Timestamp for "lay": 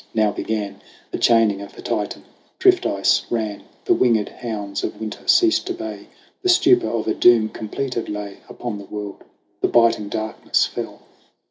8.09-8.37